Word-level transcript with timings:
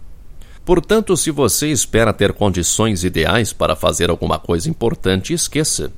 Portanto, 0.65 1.17
se 1.17 1.33
você 1.33 1.73
espera 1.73 2.13
ter 2.13 2.33
condições 2.33 3.03
ideais 3.03 3.53
para 3.53 3.75
fazer 3.75 4.09
alguma 4.09 4.39
coisa 4.39 4.71
importante, 4.71 5.33
esqueça. 5.33 5.91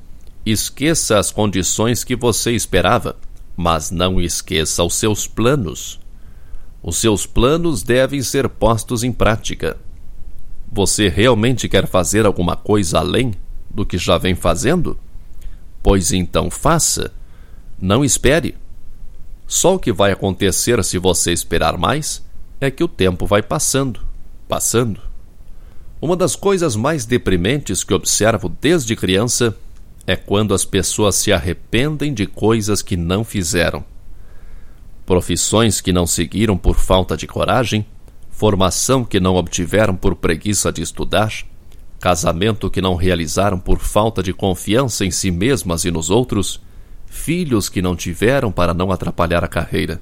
Esqueça 0.43 1.19
as 1.19 1.29
condições 1.29 2.03
que 2.03 2.15
você 2.15 2.53
esperava, 2.53 3.15
mas 3.55 3.91
não 3.91 4.19
esqueça 4.19 4.83
os 4.83 4.95
seus 4.95 5.27
planos. 5.27 5.99
Os 6.81 6.97
seus 6.97 7.27
planos 7.27 7.83
devem 7.83 8.23
ser 8.23 8.49
postos 8.49 9.03
em 9.03 9.11
prática. 9.11 9.77
Você 10.71 11.07
realmente 11.07 11.69
quer 11.69 11.85
fazer 11.85 12.25
alguma 12.25 12.55
coisa 12.55 12.97
além 12.97 13.35
do 13.73 13.85
que 13.85 13.97
já 13.97 14.17
vem 14.17 14.35
fazendo? 14.35 14.97
Pois 15.81 16.11
então 16.11 16.49
faça. 16.49 17.11
Não 17.79 18.03
espere. 18.03 18.55
Só 19.47 19.75
o 19.75 19.79
que 19.79 19.91
vai 19.91 20.11
acontecer 20.11 20.83
se 20.83 20.97
você 20.97 21.31
esperar 21.31 21.77
mais 21.77 22.23
é 22.59 22.69
que 22.69 22.83
o 22.83 22.87
tempo 22.87 23.25
vai 23.25 23.41
passando, 23.41 23.99
passando. 24.47 25.01
Uma 26.01 26.15
das 26.15 26.35
coisas 26.35 26.75
mais 26.75 27.05
deprimentes 27.05 27.83
que 27.83 27.93
observo 27.93 28.49
desde 28.61 28.95
criança 28.95 29.57
é 30.05 30.15
quando 30.15 30.53
as 30.53 30.65
pessoas 30.65 31.15
se 31.15 31.31
arrependem 31.31 32.13
de 32.13 32.25
coisas 32.25 32.81
que 32.81 32.97
não 32.97 33.23
fizeram 33.23 33.83
profissões 35.11 35.81
que 35.81 35.91
não 35.91 36.07
seguiram 36.07 36.57
por 36.57 36.77
falta 36.77 37.17
de 37.17 37.27
coragem, 37.27 37.85
formação 38.29 39.03
que 39.03 39.19
não 39.19 39.35
obtiveram 39.35 39.93
por 39.93 40.15
preguiça 40.15 40.71
de 40.71 40.81
estudar, 40.81 41.33
casamento 42.01 42.69
que 42.69 42.81
não 42.81 42.95
realizaram 42.95 43.57
por 43.57 43.79
falta 43.79 44.21
de 44.21 44.33
confiança 44.33 45.05
em 45.05 45.11
si 45.11 45.31
mesmas 45.31 45.85
e 45.85 45.91
nos 45.91 46.09
outros, 46.09 46.59
filhos 47.05 47.69
que 47.69 47.81
não 47.81 47.95
tiveram 47.95 48.51
para 48.51 48.73
não 48.73 48.91
atrapalhar 48.91 49.43
a 49.43 49.47
carreira. 49.47 50.01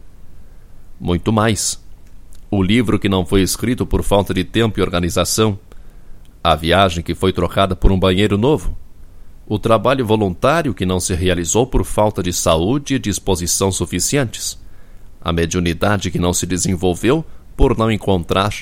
Muito 0.99 1.31
mais. 1.31 1.79
O 2.49 2.63
livro 2.63 2.97
que 2.97 3.09
não 3.09 3.25
foi 3.25 3.41
escrito 3.41 3.85
por 3.85 4.01
falta 4.01 4.33
de 4.33 4.43
tempo 4.43 4.79
e 4.79 4.81
organização, 4.81 5.59
a 6.43 6.55
viagem 6.55 7.03
que 7.03 7.13
foi 7.13 7.31
trocada 7.31 7.75
por 7.75 7.91
um 7.91 7.99
banheiro 7.99 8.37
novo, 8.37 8.75
o 9.45 9.59
trabalho 9.59 10.05
voluntário 10.05 10.73
que 10.73 10.85
não 10.85 10.99
se 10.99 11.13
realizou 11.13 11.67
por 11.67 11.83
falta 11.83 12.23
de 12.23 12.33
saúde 12.33 12.95
e 12.95 12.99
disposição 12.99 13.71
suficientes 13.71 14.57
a 15.21 15.33
mediunidade 15.33 16.09
que 16.09 16.19
não 16.19 16.33
se 16.33 16.45
desenvolveu 16.45 17.25
por 17.55 17.77
não 17.77 17.91
encontrar 17.91 18.53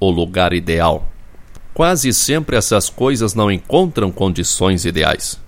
o 0.00 0.10
lugar 0.10 0.52
ideal. 0.52 1.06
Quase 1.76 2.10
sempre 2.14 2.56
essas 2.56 2.88
coisas 2.88 3.34
não 3.34 3.52
encontram 3.52 4.10
condições 4.10 4.86
ideais, 4.86 5.38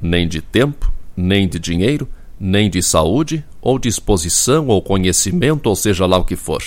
nem 0.00 0.28
de 0.28 0.40
tempo, 0.40 0.92
nem 1.16 1.48
de 1.48 1.58
dinheiro, 1.58 2.08
nem 2.38 2.70
de 2.70 2.80
saúde, 2.80 3.44
ou 3.60 3.76
disposição, 3.76 4.68
ou 4.68 4.80
conhecimento, 4.80 5.66
ou 5.66 5.74
seja 5.74 6.06
lá 6.06 6.16
o 6.16 6.24
que 6.24 6.36
for. 6.36 6.62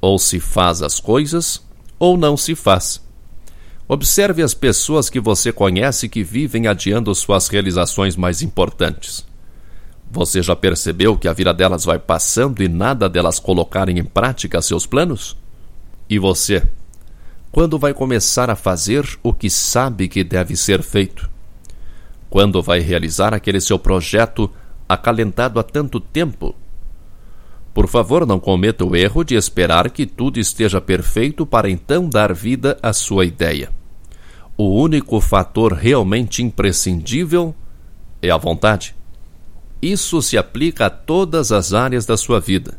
Ou 0.00 0.20
se 0.20 0.38
faz 0.38 0.82
as 0.82 1.00
coisas, 1.00 1.60
ou 1.98 2.16
não 2.16 2.36
se 2.36 2.54
faz. 2.54 3.04
Observe 3.88 4.40
as 4.40 4.54
pessoas 4.54 5.10
que 5.10 5.18
você 5.18 5.50
conhece 5.50 6.08
que 6.08 6.22
vivem 6.22 6.68
adiando 6.68 7.12
suas 7.12 7.48
realizações 7.48 8.14
mais 8.14 8.40
importantes. 8.40 9.26
Você 10.12 10.44
já 10.44 10.54
percebeu 10.54 11.18
que 11.18 11.26
a 11.26 11.32
vida 11.32 11.52
delas 11.52 11.84
vai 11.84 11.98
passando 11.98 12.62
e 12.62 12.68
nada 12.68 13.08
delas 13.08 13.40
colocarem 13.40 13.98
em 13.98 14.04
prática 14.04 14.62
seus 14.62 14.86
planos? 14.86 15.36
E 16.08 16.20
você? 16.20 16.62
Quando 17.56 17.78
vai 17.78 17.94
começar 17.94 18.50
a 18.50 18.54
fazer 18.54 19.18
o 19.22 19.32
que 19.32 19.48
sabe 19.48 20.08
que 20.08 20.22
deve 20.22 20.54
ser 20.54 20.82
feito? 20.82 21.30
Quando 22.28 22.62
vai 22.62 22.80
realizar 22.80 23.32
aquele 23.32 23.62
seu 23.62 23.78
projeto 23.78 24.50
acalentado 24.86 25.58
há 25.58 25.62
tanto 25.62 25.98
tempo? 25.98 26.54
Por 27.72 27.88
favor, 27.88 28.26
não 28.26 28.38
cometa 28.38 28.84
o 28.84 28.94
erro 28.94 29.24
de 29.24 29.36
esperar 29.36 29.88
que 29.88 30.04
tudo 30.04 30.38
esteja 30.38 30.82
perfeito 30.82 31.46
para 31.46 31.70
então 31.70 32.10
dar 32.10 32.34
vida 32.34 32.76
à 32.82 32.92
sua 32.92 33.24
ideia. 33.24 33.70
O 34.54 34.78
único 34.78 35.18
fator 35.18 35.72
realmente 35.72 36.42
imprescindível 36.42 37.54
é 38.20 38.30
a 38.30 38.36
vontade. 38.36 38.94
Isso 39.80 40.20
se 40.20 40.36
aplica 40.36 40.84
a 40.84 40.90
todas 40.90 41.50
as 41.52 41.72
áreas 41.72 42.04
da 42.04 42.18
sua 42.18 42.38
vida. 42.38 42.78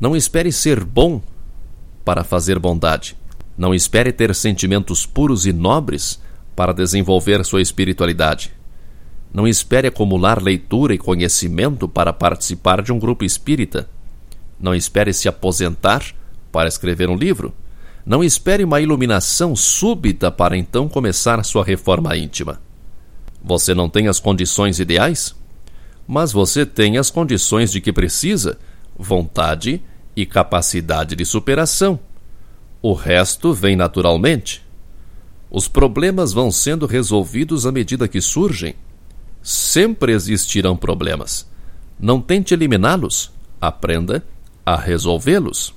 Não 0.00 0.16
espere 0.16 0.50
ser 0.52 0.82
bom 0.82 1.20
para 2.02 2.24
fazer 2.24 2.58
bondade. 2.58 3.17
Não 3.58 3.74
espere 3.74 4.12
ter 4.12 4.34
sentimentos 4.34 5.04
puros 5.04 5.44
e 5.44 5.52
nobres 5.52 6.22
para 6.54 6.72
desenvolver 6.72 7.44
sua 7.44 7.60
espiritualidade. 7.60 8.52
Não 9.34 9.46
espere 9.46 9.88
acumular 9.88 10.40
leitura 10.40 10.94
e 10.94 10.98
conhecimento 10.98 11.86
para 11.86 12.12
participar 12.12 12.80
de 12.80 12.92
um 12.92 12.98
grupo 12.98 13.24
espírita. 13.24 13.88
Não 14.58 14.74
espere 14.74 15.12
se 15.12 15.28
aposentar 15.28 16.02
para 16.52 16.68
escrever 16.68 17.10
um 17.10 17.16
livro. 17.16 17.52
Não 18.06 18.22
espere 18.22 18.62
uma 18.62 18.80
iluminação 18.80 19.54
súbita 19.56 20.30
para 20.30 20.56
então 20.56 20.88
começar 20.88 21.44
sua 21.44 21.64
reforma 21.64 22.16
íntima. 22.16 22.60
Você 23.42 23.74
não 23.74 23.88
tem 23.88 24.06
as 24.06 24.20
condições 24.20 24.78
ideais? 24.78 25.36
mas 26.08 26.32
você 26.32 26.64
tem 26.64 26.96
as 26.96 27.10
condições 27.10 27.70
de 27.70 27.82
que 27.82 27.92
precisa, 27.92 28.58
vontade 28.98 29.82
e 30.16 30.24
capacidade 30.24 31.14
de 31.14 31.24
superação. 31.26 32.00
O 32.80 32.92
resto 32.92 33.52
vem 33.52 33.74
naturalmente. 33.74 34.64
Os 35.50 35.66
problemas 35.66 36.32
vão 36.32 36.50
sendo 36.50 36.86
resolvidos 36.86 37.66
à 37.66 37.72
medida 37.72 38.06
que 38.06 38.20
surgem. 38.20 38.74
Sempre 39.42 40.12
existirão 40.12 40.76
problemas. 40.76 41.48
Não 41.98 42.20
tente 42.20 42.54
eliminá-los, 42.54 43.32
aprenda 43.60 44.24
a 44.64 44.76
resolvê-los. 44.76 45.74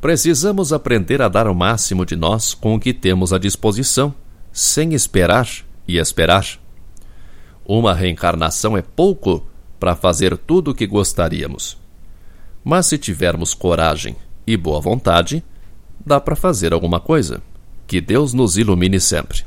Precisamos 0.00 0.72
aprender 0.72 1.20
a 1.20 1.28
dar 1.28 1.46
o 1.46 1.54
máximo 1.54 2.06
de 2.06 2.14
nós 2.14 2.54
com 2.54 2.74
o 2.74 2.80
que 2.80 2.92
temos 2.92 3.32
à 3.32 3.38
disposição, 3.38 4.14
sem 4.52 4.94
esperar 4.94 5.48
e 5.88 5.98
esperar. 5.98 6.46
Uma 7.66 7.94
reencarnação 7.94 8.76
é 8.76 8.82
pouco 8.82 9.46
para 9.80 9.96
fazer 9.96 10.36
tudo 10.36 10.70
o 10.70 10.74
que 10.74 10.86
gostaríamos. 10.86 11.76
Mas 12.62 12.86
se 12.86 12.96
tivermos 12.96 13.52
coragem 13.52 14.16
e 14.46 14.56
boa 14.56 14.80
vontade, 14.80 15.42
dá 16.04 16.20
para 16.20 16.36
fazer 16.36 16.72
alguma 16.72 17.00
coisa. 17.00 17.40
Que 17.86 18.00
Deus 18.00 18.34
nos 18.34 18.56
ilumine 18.56 19.00
sempre. 19.00 19.44